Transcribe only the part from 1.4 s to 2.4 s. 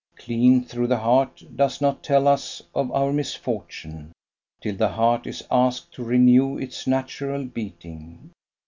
does not tell